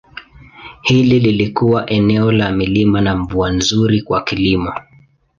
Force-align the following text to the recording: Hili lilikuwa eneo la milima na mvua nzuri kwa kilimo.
Hili 0.81 1.19
lilikuwa 1.19 1.89
eneo 1.89 2.31
la 2.31 2.51
milima 2.51 3.01
na 3.01 3.15
mvua 3.15 3.51
nzuri 3.51 4.01
kwa 4.01 4.23
kilimo. 4.23 4.73